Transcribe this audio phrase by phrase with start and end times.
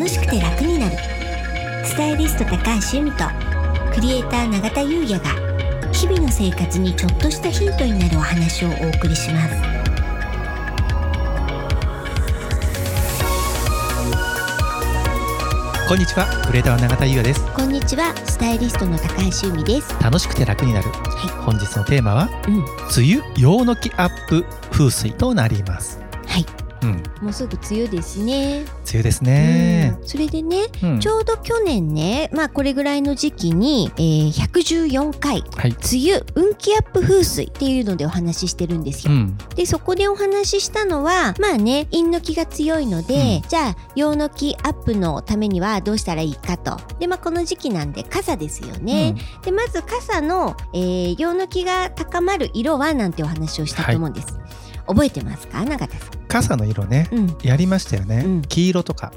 [0.00, 0.96] 楽しくて楽になる。
[1.84, 2.56] スタイリスト高
[2.90, 3.24] 橋由美と
[3.92, 5.28] クリエイター永田優也が
[5.92, 9.54] 日々の生活にちょっとしたヒントになるお話をお送りします。
[15.86, 17.44] こんにちはクリエイターの永田優也です。
[17.52, 19.94] こんにちはスタイリストの高橋由美です。
[20.02, 22.54] 楽しくて楽になる、は本日のテーマはうん。
[22.56, 26.00] 梅雨陽のきアップ風水となります。
[26.26, 26.46] はい
[26.82, 27.02] うん。
[27.22, 28.60] もうすぐ梅雨ですね。
[28.60, 29.96] 梅雨ですね。
[30.00, 30.08] うん。
[30.08, 31.00] それでねうん。
[31.00, 35.70] ちょうど去年ねまあこれぐらいの時期に、えー、114回はい。
[35.70, 39.12] 梅雨運気アップ風水っていうのでお話ししてるんですよ。
[39.12, 39.38] うん。
[39.54, 46.78] でそこでお話ししたのはまあね陰の気が強いので、うじゃあ陽の気アップのためにはどうしたらいいかと。
[46.98, 49.14] でまあこの時期なんで傘ですよね。
[49.42, 54.39] でまず傘の、えー、陽の気が高まる色はなんてお話をしたと思うんです。
[54.86, 55.64] 覚えてますか？
[55.64, 57.08] 永田さ傘の色ね。
[57.12, 57.14] ん。
[57.14, 57.38] うん。
[57.42, 58.42] やりましたよね、うん。
[58.42, 59.12] 黄色とか。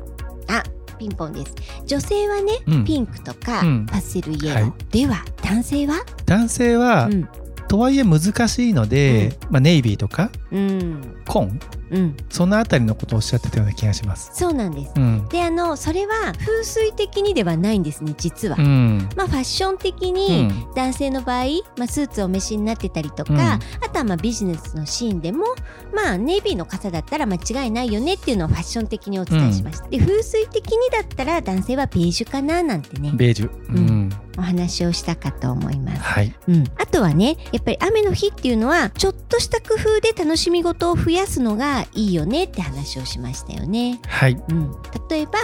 [0.47, 0.63] あ
[0.97, 1.53] ピンポンです。
[1.85, 2.85] 女性はね、うん。
[2.85, 3.85] ピンクとか、うん。
[3.85, 4.73] パステルイエロー、はい。
[4.91, 6.05] では男性は？
[6.25, 7.27] 男性は、うん。
[7.67, 11.01] とはいえ難しいので、まあ、ネイビーとかうん。
[11.25, 11.59] 紺？
[11.93, 12.17] うん。
[12.29, 14.31] そのあたりのことをおっしゃってたような気がします。
[14.33, 14.93] そうなんです。
[14.95, 15.27] うん。
[15.29, 18.57] であのそれは風水的にではないんですね実は。
[18.57, 19.09] うん。
[19.15, 20.67] まあファッション的うにん。
[20.75, 21.45] 男性の場合、
[21.77, 23.39] まあ、スーツをお召しになってたりとか、うん。
[23.39, 23.59] あ
[23.91, 25.45] とはまあビジネスのシーンでも
[25.93, 29.87] まあネイビーの傘だったら間違いないよねっていうのをファッション的にお伝えしました。
[29.87, 33.51] で風水的にだったら男性はベージュかななんてねベージュ。
[33.69, 36.01] うん、お話をしたかと思います。
[36.01, 36.33] はい。
[36.47, 43.99] うん、あとはねやっぱり雨の日っていうのはちょっとした工夫で楽しみ事を増やすのがいいよねって話をしましたよね。
[44.07, 44.43] はい。
[44.49, 44.75] うん、
[45.09, 45.39] 例えば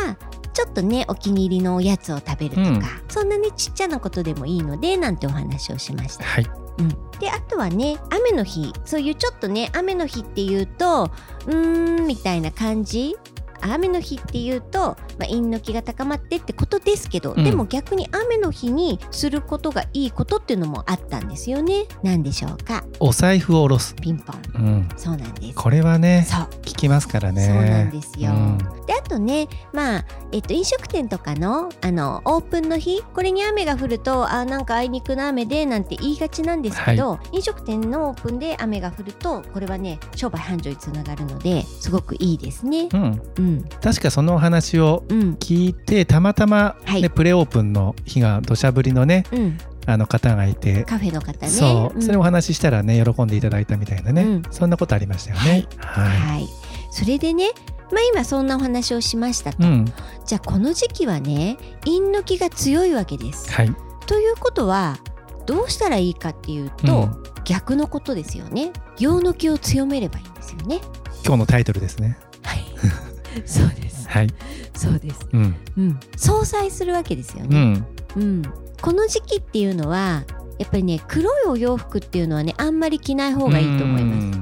[0.53, 2.83] ちょっとねお気に入りのおやつを食べるとか、うん。
[3.07, 6.25] そんなねちっちゃなことでもいいのでなんてお話をしました。
[6.25, 6.49] はい。
[6.79, 8.73] うん、であとはね雨の日。
[8.85, 11.11] そういうちょっとね雨の日っていうと
[11.45, 13.15] うーんみたいな感じ
[13.61, 17.43] 雨の日っていうと、まあ、陰の気が高まってってことですけど、うん。
[17.43, 21.85] でも逆に雨の日にすることがいいことっていうのもあったんですよね。
[22.03, 22.83] 何でしょうか？
[22.99, 24.41] お財布を下ろす、ピンポン。
[24.55, 25.55] うん、そうなんです。
[25.55, 26.39] これはねそう。
[26.61, 27.45] 聞きますからね。
[27.45, 28.31] そうなんですよ。
[28.31, 28.57] うん。
[28.85, 42.89] であとねまあ、えっと、飲食店とかのあのオープンの日これに雨が降るとあなんかあいにくの雨でなんて言いがちなんですけど、飲食店のオープンで雨が降るとこれはね商売繁盛につながるのですごくいいですね。
[42.93, 43.48] うん、うん
[43.81, 45.33] 確かそのお話をうん。
[45.39, 47.09] 聞いてたまたま、ねはい。
[47.09, 51.51] プレオープンの日が土砂降りのねうん、あの方がいて、カフェの方ね。
[51.51, 52.01] そう、ん。
[52.01, 54.43] それをお話ししたらね喜んでいただいたみたいなね、うん。
[54.51, 55.67] そんなことありましたよね。
[55.77, 56.47] はい、はい、
[56.91, 57.49] それでね
[57.91, 59.85] まあ今そんなお話をしましたと、うん、
[60.25, 63.51] じゃあこの時期はね陰の気が強いわけです。
[63.51, 64.99] はい、ということは
[65.45, 67.23] どうしたらいいかっていうと、うん。
[67.45, 68.71] 逆のことですよね。
[68.99, 70.81] 陽の気を強めればいいんですよね。
[71.25, 72.19] 今日のタイトルですね。
[72.43, 72.59] はい
[73.47, 74.07] そうです。
[74.07, 74.27] はい、
[74.75, 75.27] そうです。
[75.33, 75.99] うん、うん。
[76.15, 77.83] 相殺するわけですよね、
[78.15, 78.41] うん、うん。
[78.81, 80.23] この時期っていうのは
[80.57, 84.39] やっぱりね黒いお洋服っていうのはねあんまり着ない方がいいと思います。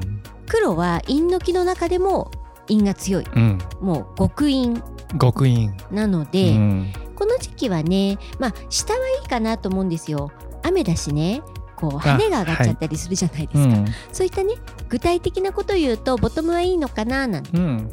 [0.47, 2.31] 黒は陰の気の中でも
[2.67, 3.25] 陰が強い。
[3.35, 3.59] うん。
[3.81, 4.81] もう極陰。
[5.19, 5.69] 極陰。
[5.91, 10.31] なので、うん、この時期はねまあ下はいいかなと思うんですよ。
[10.63, 11.41] 雨だしね
[11.77, 14.55] こうあ羽が上がっちゃったりするじゃないですか、うん、そういったね
[14.89, 17.57] 具体的なことを言うとボトムはいいのかななんて。
[17.57, 17.91] うん、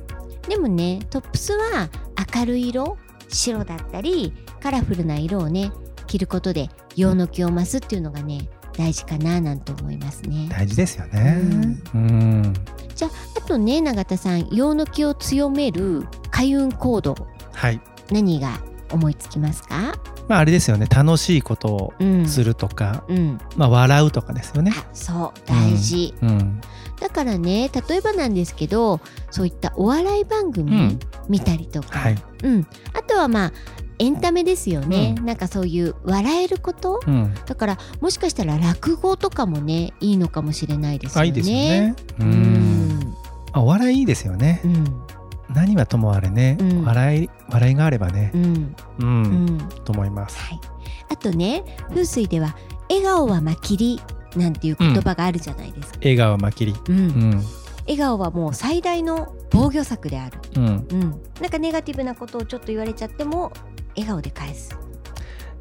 [0.49, 1.89] でもねトップスは
[2.35, 2.97] 明るい色
[3.29, 5.73] 白だったりカラフルな色をね
[6.07, 10.49] 着ることで陽の気を増すっていうのがね大事かななんて思いますね。
[10.51, 11.41] 大事ですよね。
[11.95, 12.55] うん、
[12.95, 17.15] じゃああとね永田さん陽の気を強める開運行動
[17.53, 17.81] はい。
[18.11, 18.61] 何が
[18.91, 19.95] 思いつきますか？
[20.29, 20.87] まああれですよね。
[20.87, 24.73] 楽しいことをうんするとか、うん、まあ笑うとかですよね。
[24.77, 26.61] あそう大事、うん、
[27.05, 28.99] だからね例えばなんですけど
[29.31, 30.99] そういったお笑い番う組ん、
[31.29, 32.17] 見たりとか、はい。
[32.43, 33.53] うん、あとはまあ
[33.99, 37.01] エンタメですよね、うなんかそういう笑えること？
[37.07, 41.21] うん、だからもしかしたら落語とかもねいいのかもしれないですよね。
[41.21, 41.95] あいいですよね。
[42.19, 42.31] う、うん。
[42.31, 43.15] ん
[43.53, 44.63] あお笑いいいですよね。
[44.65, 44.85] うん。
[45.55, 46.85] 何はともあれね、うん。
[46.85, 48.33] 笑い笑いがあればね。
[48.35, 48.77] う、ん。
[48.99, 49.09] うん、う
[49.53, 49.59] ん。
[49.85, 50.39] と思います。
[50.39, 50.61] はい、
[51.11, 52.57] あとね風水では
[52.89, 54.01] 「笑顔はまきり」
[54.37, 55.99] なんていう言葉があるじゃないですか。
[55.99, 56.75] 笑顔まきり。
[56.89, 57.43] うんうん、
[57.83, 60.39] 笑顔はもう最大の防御策である。
[60.57, 61.01] うん、うん、
[61.41, 63.53] なんかネガティブなことをちょっと言われちゃっても
[63.97, 64.77] 笑顔で返す。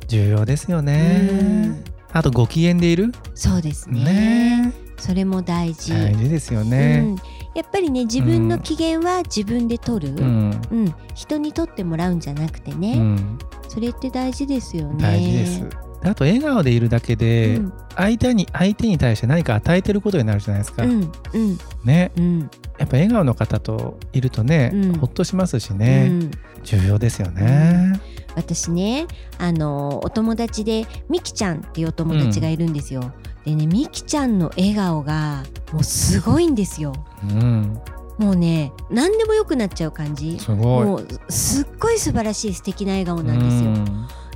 [0.07, 1.83] 重要ですようねん。
[2.11, 3.11] あとご機嫌でいる？
[3.33, 5.91] そうですねねそれも大事。
[5.91, 7.01] 大事ですようね。
[7.01, 7.15] ん、
[7.55, 13.37] やっぱりね自分の機嫌は自分で取る、ううんん、人に取ってもらうんじゃなくてうね、ん、
[13.67, 15.01] それって大事ですよね。
[15.01, 15.82] 大事です。
[16.03, 20.83] あと笑顔でいるだけで、うん相手に相手に対して何か与えてることになるじゃないですか。
[20.83, 22.39] うんうんね、うん
[22.79, 26.07] やっぱ笑顔の方といるとね、うんほっとしますしうね。
[26.07, 26.31] ん
[26.63, 27.93] 重要ですよね。
[28.35, 29.05] 私ね
[29.37, 33.13] あのお友達でみきちゃんっていうお友達がいるんですよ。
[33.45, 36.93] でねみきちゃんの笑顔がもうすごいんですよ。
[37.29, 37.79] うん、
[38.17, 40.39] もうね何でも良くなっちゃう感じ。
[40.39, 40.85] すごい。
[40.85, 43.71] もうすっごい素晴らしい素敵な笑顔なんですよ。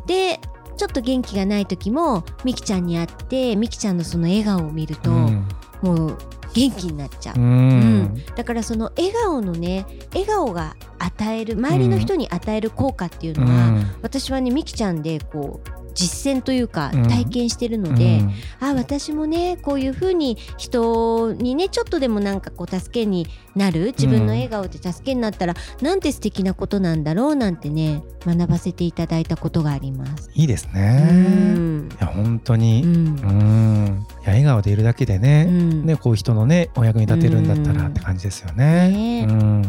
[0.05, 0.39] で
[0.77, 5.47] ちょっと元気がない時もみきちゃんに会ってみきちゃんのその笑顔を見ると、うん。
[5.81, 6.17] もう
[6.53, 7.39] 元気になっちゃう。
[7.39, 7.41] う。
[7.41, 8.15] ん。
[8.35, 17.07] だからその笑顔のね笑顔が与える周りの人に与える効果っていうのは、私はねみきちゃんでこう実践というかうん。
[17.07, 18.21] 体験してるので、
[18.59, 30.29] あ私もねこういうふうに人にねちょっとでもなんかこう助けになる自分の笑顔で助けになったら、なんて素敵なことなんだろうなんてね学ばせていただいたことがあります。
[30.33, 31.01] いいですうね。
[31.11, 31.89] ん。
[31.89, 33.87] いや本当うに、うん、ん。
[33.87, 35.85] いや笑顔でいるだけでうね、ん。
[35.85, 38.89] ねこういう人のねお役に立てるんだったうんらって感じですよね。
[38.89, 39.27] ね。
[39.29, 39.61] うん、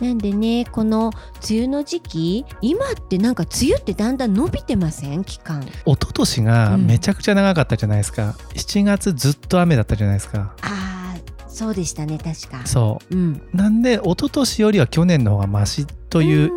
[0.00, 1.10] なんでねこの
[1.48, 5.24] 梅雨の時期今ってなんか梅雨ってだんだん伸びてません？
[5.24, 5.62] 期間。
[5.86, 8.34] 一昨年がめちゃくちゃ長かったじゃないですか。
[8.54, 10.54] 7月ずっと雨だったじゃないですか。
[10.62, 12.66] あーそうでしたね確か。
[12.66, 13.14] そう。
[13.14, 13.34] ん。
[13.52, 13.56] う。
[13.56, 16.50] なんで一昨年よりは去年の方がマシという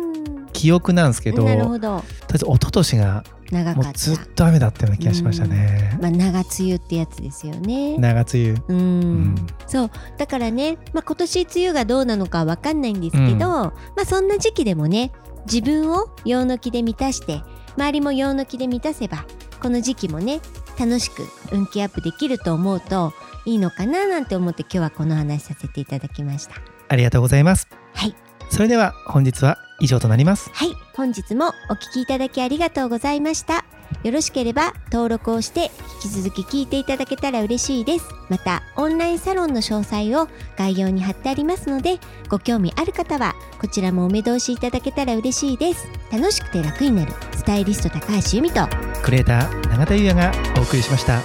[0.52, 2.02] 記憶なんですけど、なるほど。
[2.32, 5.98] 一昨年が長かったずっと雨だったような気がしましたね。
[6.00, 7.96] まあ、長梅雨ってやつですよね。
[7.98, 8.62] 長梅雨。
[8.68, 13.72] うん、うんそうだからね、まあ、今年梅雨がどうなのかわかんないんですけど、ま
[14.02, 15.12] あ、そんな時期でもね
[15.50, 17.42] 自分を陽の気で満たして
[17.76, 19.24] 周りも陽の気で満たせば
[19.60, 20.40] この時期もね
[20.78, 21.22] 楽しく
[21.52, 23.12] 運気アップできると思うと
[23.44, 26.54] いいのかななんて思って今日はこの話させていただきました。
[26.88, 27.68] ありがとうございます。
[27.94, 28.14] はい、
[28.50, 30.50] それでは本日は以上となります。
[30.52, 33.64] はい、本日もお聞きいただきありがとうございました。
[34.02, 35.70] よろしければ登録をして
[36.02, 38.06] 引き続き聞いていただけたら嬉しいです。
[38.28, 41.98] また、オンラインサロンの詳細を概要に貼ってありますので、
[42.28, 45.88] ご興味ある方はこちらもお目通しいただけたら嬉しいです。
[46.12, 48.66] 楽しくて楽になるスタイリスト高橋由美と
[49.02, 51.20] クレーター永田優也がお送りしました。